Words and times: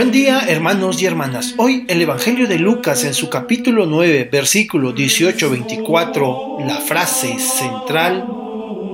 Buen 0.00 0.12
día 0.12 0.46
hermanos 0.48 1.02
y 1.02 1.04
hermanas. 1.04 1.54
Hoy 1.58 1.84
el 1.86 2.00
Evangelio 2.00 2.48
de 2.48 2.58
Lucas 2.58 3.04
en 3.04 3.12
su 3.12 3.28
capítulo 3.28 3.84
9, 3.84 4.30
versículo 4.32 4.94
18-24, 4.94 6.64
la 6.66 6.80
frase 6.80 7.38
central 7.38 8.26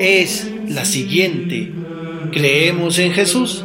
es 0.01 0.51
la 0.69 0.85
siguiente. 0.85 1.71
¿Creemos 2.33 2.99
en 2.99 3.13
Jesús? 3.13 3.65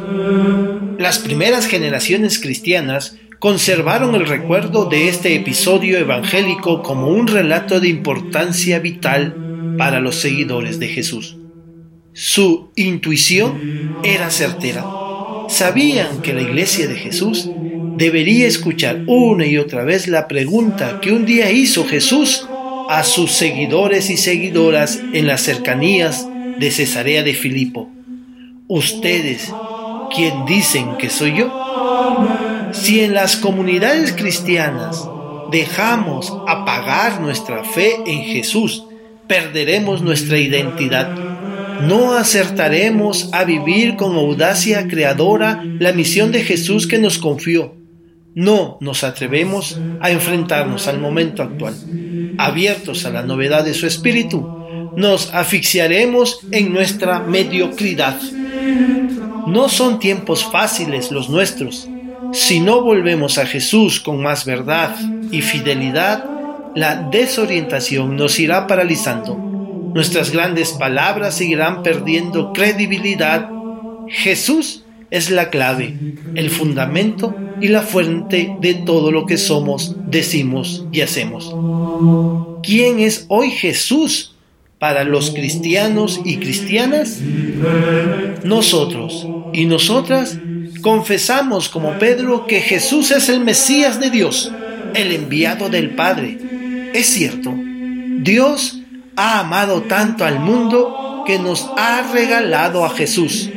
Las 1.00 1.18
primeras 1.18 1.66
generaciones 1.66 2.38
cristianas 2.38 3.16
conservaron 3.40 4.14
el 4.14 4.28
recuerdo 4.28 4.84
de 4.84 5.08
este 5.08 5.34
episodio 5.34 5.98
evangélico 5.98 6.80
como 6.84 7.08
un 7.08 7.26
relato 7.26 7.80
de 7.80 7.88
importancia 7.88 8.78
vital 8.78 9.74
para 9.76 9.98
los 9.98 10.14
seguidores 10.14 10.78
de 10.78 10.86
Jesús. 10.86 11.38
Su 12.12 12.70
intuición 12.76 13.98
era 14.04 14.30
certera. 14.30 14.84
Sabían 15.52 16.22
que 16.22 16.32
la 16.32 16.40
iglesia 16.40 16.88
de 16.88 16.96
Jesús 16.96 17.50
debería 17.96 18.46
escuchar 18.46 19.02
una 19.06 19.44
y 19.44 19.58
otra 19.58 19.84
vez 19.84 20.08
la 20.08 20.26
pregunta 20.26 20.98
que 21.02 21.12
un 21.12 21.26
día 21.26 21.50
hizo 21.50 21.86
Jesús 21.86 22.48
a 22.88 23.04
sus 23.04 23.32
seguidores 23.32 24.08
y 24.08 24.16
seguidoras 24.16 24.98
en 25.12 25.26
las 25.26 25.42
cercanías 25.42 26.26
de 26.58 26.70
Cesarea 26.70 27.22
de 27.22 27.34
Filipo. 27.34 27.90
¿Ustedes 28.66 29.52
quién 30.16 30.46
dicen 30.46 30.96
que 30.96 31.10
soy 31.10 31.36
yo? 31.36 32.70
Si 32.72 33.00
en 33.00 33.12
las 33.12 33.36
comunidades 33.36 34.14
cristianas 34.14 35.06
dejamos 35.50 36.32
apagar 36.48 37.20
nuestra 37.20 37.62
fe 37.62 37.96
en 38.06 38.22
Jesús, 38.22 38.86
perderemos 39.26 40.00
nuestra 40.00 40.38
identidad. 40.38 41.31
No 41.88 42.14
acertaremos 42.14 43.30
a 43.32 43.44
vivir 43.44 43.96
con 43.96 44.16
audacia 44.16 44.88
creadora 44.88 45.62
la 45.78 45.92
misión 45.92 46.32
de 46.32 46.42
Jesús 46.42 46.86
que 46.86 46.98
nos 46.98 47.18
confió. 47.18 47.74
No 48.34 48.78
nos 48.80 49.04
atrevemos 49.04 49.78
a 50.00 50.10
enfrentarnos 50.10 50.88
al 50.88 50.98
momento 51.00 51.42
actual 51.42 51.74
abiertos 52.38 53.04
a 53.04 53.10
la 53.10 53.22
novedad 53.22 53.64
de 53.64 53.74
su 53.74 53.86
espíritu, 53.86 54.90
nos 54.96 55.32
asfixiaremos 55.32 56.40
en 56.50 56.72
nuestra 56.72 57.20
mediocridad. 57.20 58.20
No 59.46 59.68
son 59.68 59.98
tiempos 59.98 60.44
fáciles 60.44 61.10
los 61.10 61.28
nuestros. 61.28 61.88
Si 62.32 62.60
no 62.60 62.82
volvemos 62.82 63.38
a 63.38 63.46
Jesús 63.46 64.00
con 64.00 64.22
más 64.22 64.44
verdad 64.44 64.94
y 65.30 65.40
fidelidad, 65.40 66.24
la 66.74 67.08
desorientación 67.10 68.16
nos 68.16 68.38
irá 68.38 68.66
paralizando. 68.66 69.51
Nuestras 69.94 70.30
grandes 70.30 70.72
palabras 70.72 71.36
seguirán 71.36 71.82
perdiendo 71.82 72.52
credibilidad. 72.52 73.48
Jesús 74.08 74.84
es 75.10 75.30
la 75.30 75.50
clave, 75.50 75.94
el 76.34 76.48
fundamento 76.48 77.34
y 77.60 77.68
la 77.68 77.82
fuente 77.82 78.56
de 78.60 78.74
todo 78.74 79.12
lo 79.12 79.26
que 79.26 79.36
somos, 79.36 79.94
decimos 80.06 80.86
y 80.90 81.02
hacemos. 81.02 81.54
¿Quién 82.62 82.98
es 82.98 83.26
hoy 83.28 83.50
Jesús 83.50 84.34
para 84.78 85.04
los 85.04 85.30
cristianos 85.30 86.20
y 86.24 86.38
cristianas? 86.38 87.20
Nosotros 88.42 89.26
y 89.52 89.66
nosotras 89.66 90.38
confesamos 90.80 91.68
como 91.68 91.98
Pedro 91.98 92.46
que 92.46 92.60
Jesús 92.60 93.10
es 93.10 93.28
el 93.28 93.40
Mesías 93.40 94.00
de 94.00 94.10
Dios, 94.10 94.50
el 94.94 95.12
enviado 95.12 95.68
del 95.68 95.90
Padre. 95.90 96.38
Es 96.94 97.06
cierto, 97.06 97.54
Dios 98.20 98.81
ha 99.16 99.40
amado 99.40 99.82
tanto 99.82 100.24
al 100.24 100.40
mundo 100.40 101.24
que 101.26 101.38
nos 101.38 101.70
ha 101.76 102.10
regalado 102.12 102.84
a 102.84 102.90
Jesús 102.90 103.50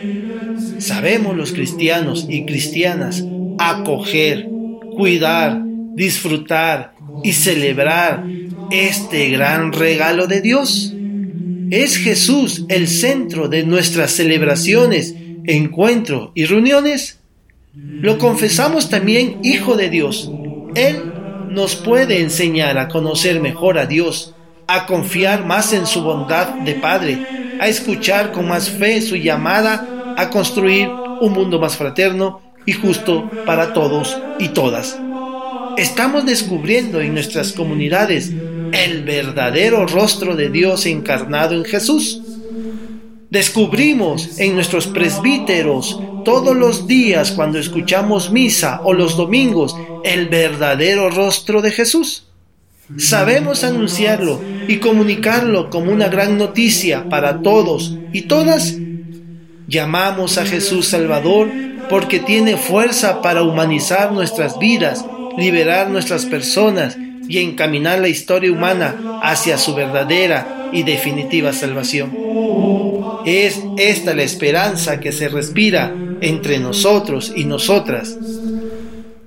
sabemos 0.79 1.35
los 1.35 1.51
cristianos 1.51 2.25
y 2.29 2.45
cristianas 2.45 3.23
acoger, 3.57 4.47
cuidar, 4.95 5.61
disfrutar 5.93 6.93
y 7.23 7.33
celebrar 7.33 8.25
este 8.71 9.29
gran 9.29 9.73
regalo 9.73 10.27
de 10.27 10.41
Dios? 10.41 10.93
¿Es 11.71 11.97
Jesús 11.97 12.65
el 12.69 12.87
centro 12.87 13.47
de 13.47 13.63
nuestras 13.63 14.11
celebraciones, 14.11 15.15
encuentros 15.45 16.29
y 16.35 16.45
reuniones? 16.45 17.19
Lo 17.73 18.17
confesamos 18.17 18.89
también 18.89 19.39
Hijo 19.43 19.75
de 19.75 19.89
Dios. 19.89 20.31
Él 20.75 21.11
nos 21.49 21.75
puede 21.75 22.21
enseñar 22.21 22.77
a 22.77 22.87
conocer 22.87 23.41
mejor 23.41 23.79
a 23.79 23.85
Dios, 23.85 24.34
a 24.67 24.85
confiar 24.85 25.45
más 25.45 25.73
en 25.73 25.85
su 25.85 26.01
bondad 26.01 26.49
de 26.55 26.75
Padre, 26.75 27.25
a 27.59 27.67
escuchar 27.67 28.31
con 28.31 28.47
más 28.47 28.69
fe 28.69 29.01
su 29.01 29.15
llamada 29.15 30.15
a 30.17 30.29
construir 30.29 30.89
un 31.21 31.33
mundo 31.33 31.59
más 31.59 31.77
fraterno 31.77 32.41
y 32.65 32.73
justo 32.73 33.29
para 33.45 33.73
todos 33.73 34.17
y 34.39 34.49
todas. 34.49 34.97
Estamos 35.77 36.25
descubriendo 36.25 37.01
en 37.01 37.13
nuestras 37.13 37.53
comunidades 37.53 38.31
el 38.71 39.03
verdadero 39.03 39.85
rostro 39.85 40.35
de 40.35 40.49
Dios 40.49 40.85
encarnado 40.85 41.55
en 41.55 41.65
Jesús. 41.65 42.21
Descubrimos 43.29 44.39
en 44.39 44.55
nuestros 44.55 44.87
presbíteros 44.87 45.99
todos 46.23 46.55
los 46.55 46.87
días 46.87 47.31
cuando 47.31 47.59
escuchamos 47.59 48.31
misa 48.31 48.81
o 48.83 48.93
los 48.93 49.17
domingos 49.17 49.75
el 50.03 50.29
verdadero 50.29 51.09
rostro 51.09 51.61
de 51.61 51.71
Jesús. 51.71 52.27
Sabemos 52.97 53.63
anunciarlo 53.63 54.39
y 54.67 54.77
comunicarlo 54.77 55.69
como 55.69 55.91
una 55.91 56.07
gran 56.07 56.37
noticia 56.37 57.07
para 57.09 57.41
todos 57.41 57.97
y 58.13 58.23
todas 58.23 58.75
Llamamos 59.67 60.37
a 60.37 60.45
Jesús 60.45 60.87
Salvador 60.87 61.49
porque 61.89 62.19
tiene 62.19 62.57
fuerza 62.57 63.21
para 63.21 63.41
humanizar 63.41 64.11
nuestras 64.11 64.59
vidas, 64.59 65.05
liberar 65.37 65.89
nuestras 65.89 66.25
personas 66.25 66.97
y 67.27 67.39
encaminar 67.39 67.99
la 67.99 68.07
historia 68.07 68.51
humana 68.51 69.19
hacia 69.23 69.57
su 69.57 69.73
verdadera 69.73 70.69
y 70.71 70.83
definitiva 70.83 71.51
salvación. 71.51 72.15
Es 73.25 73.59
esta 73.77 74.13
la 74.13 74.21
esperanza 74.21 74.99
que 74.99 75.11
se 75.11 75.29
respira 75.29 75.95
entre 76.21 76.59
nosotros 76.59 77.33
y 77.35 77.45
nosotras. 77.45 78.17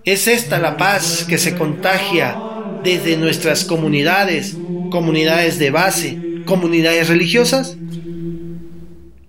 Es 0.05 0.28
esta 0.28 0.59
la 0.60 0.76
paz 0.76 1.26
que 1.28 1.38
se 1.38 1.56
contagia 1.56 2.41
desde 2.84 3.16
nuestras 3.16 3.65
comunidades, 3.65 4.56
comunidades 4.91 5.59
de 5.59 5.71
base, 5.71 6.19
comunidades 6.44 7.09
religiosas 7.09 7.76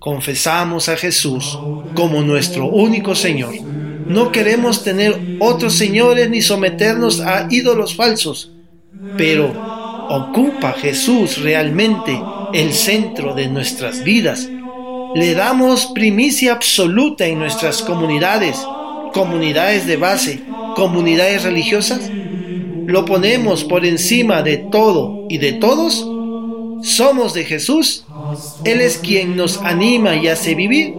confesamos 0.00 0.88
a 0.88 0.96
Jesús 0.96 1.56
como 1.94 2.22
nuestro 2.22 2.66
único 2.66 3.14
Señor. 3.14 3.54
No 4.06 4.32
queremos 4.32 4.82
tener 4.82 5.36
otros 5.38 5.74
señores 5.74 6.28
ni 6.28 6.42
someternos 6.42 7.20
a 7.20 7.46
ídolos 7.50 7.94
falsos, 7.94 8.50
pero 9.16 9.52
ocupa 10.08 10.72
Jesús 10.72 11.40
realmente 11.40 12.20
el 12.54 12.72
centro 12.72 13.34
de 13.34 13.46
nuestras 13.46 14.02
vidas. 14.02 14.48
Le 15.14 15.34
damos 15.34 15.86
primicia 15.94 16.52
absoluta 16.52 17.26
en 17.26 17.38
nuestras 17.38 17.82
comunidades, 17.82 18.56
comunidades 19.12 19.86
de 19.86 19.96
base, 19.96 20.42
comunidades 20.74 21.42
religiosas. 21.42 22.10
Lo 22.86 23.04
ponemos 23.04 23.64
por 23.64 23.84
encima 23.84 24.42
de 24.42 24.56
todo 24.58 25.26
y 25.28 25.38
de 25.38 25.52
todos 25.54 26.06
somos 26.82 27.34
de 27.34 27.44
Jesús. 27.44 28.04
Él 28.64 28.80
es 28.80 28.98
quien 28.98 29.36
nos 29.36 29.58
anima 29.58 30.16
y 30.16 30.28
hace 30.28 30.54
vivir. 30.54 30.94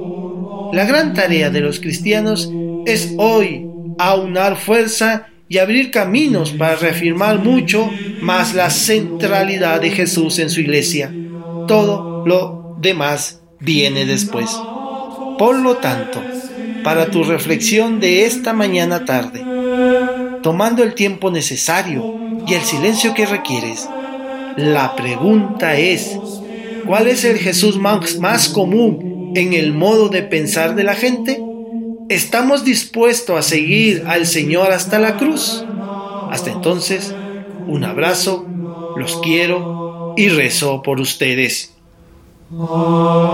La 0.74 0.86
gran 0.86 1.14
tarea 1.14 1.50
de 1.50 1.62
los 1.62 1.80
cristianos 1.80 2.52
es 2.86 3.14
hoy 3.18 3.68
aunar 3.98 4.58
fuerza 4.58 5.28
y 5.48 5.58
abrir 5.58 5.92
caminos 5.92 6.52
para 6.52 6.76
reafirmar 6.76 7.40
mucho 7.40 7.90
más 8.22 8.54
la 8.54 8.70
centralidad 8.70 9.82
de 9.82 9.92
Jesús 9.92 10.40
en 10.40 10.50
su 10.50 10.62
iglesia. 10.62 11.14
Todo 11.68 12.24
lo 12.26 12.78
demás 12.80 13.42
viene 13.60 14.06
después. 14.06 14.50
Por 15.38 15.60
lo 15.60 15.76
tanto, 15.78 16.22
para 16.84 17.08
tu 17.12 17.24
reflexión 17.24 18.00
de 18.00 18.26
esta 18.26 18.54
mañana 18.54 19.04
tarde, 19.06 19.44
tomando 20.42 20.84
el 20.84 20.94
tiempo 20.96 21.32
necesario 21.32 22.16
y 22.48 22.54
el 22.54 22.62
silencio 22.62 23.14
que 23.14 23.26
requieres, 23.26 23.88
la 24.58 24.96
pregunta 24.96 25.78
es, 25.78 26.18
¿cuál 26.86 27.08
es 27.08 27.24
el 27.24 27.38
Jesús 27.38 27.78
más, 27.78 28.50
común 28.50 29.32
en 29.36 29.54
el 29.54 29.74
modo 29.74 30.10
de 30.10 30.24
pensar 30.24 30.76
de 30.76 30.84
la 30.84 30.96
gente? 30.96 31.42
¿Estamos 32.10 32.66
dispuestos 32.66 33.38
a 33.38 33.42
seguir 33.42 34.04
al 34.08 34.26
Señor 34.26 34.72
hasta 34.72 35.00
la 35.00 35.18
cruz? 35.18 35.66
Hasta 36.30 36.52
entonces, 36.52 37.16
un 37.68 37.84
abrazo, 37.84 38.46
los 38.98 39.18
quiero 39.22 40.14
y 40.18 40.30
rezo 40.30 40.82
por 40.82 41.00
ustedes. 41.00 41.74
Amen. 42.52 43.32